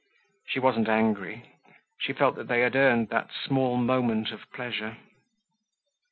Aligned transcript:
She 0.47 0.57
wasn't 0.59 0.89
angry. 0.89 1.51
She 1.99 2.11
felt 2.11 2.47
they 2.47 2.61
had 2.61 2.75
earned 2.75 3.09
that 3.09 3.29
small 3.45 3.77
moment 3.77 4.31
of 4.31 4.51
pleasure. 4.51 4.97